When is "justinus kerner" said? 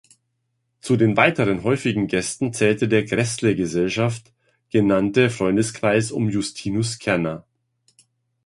6.27-7.45